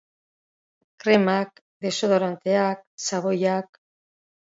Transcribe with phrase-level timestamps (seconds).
[1.03, 3.75] Kremak, desodoranteak, xaboiak.